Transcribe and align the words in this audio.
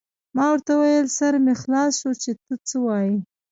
ما 0.35 0.45
ورته 0.51 0.71
وویل: 0.75 1.07
سر 1.17 1.33
مې 1.43 1.53
خلاص 1.61 1.91
شو، 1.99 2.11
چې 2.21 2.31
ته 2.45 2.53
څه 2.67 2.75
وایې. 2.85 3.17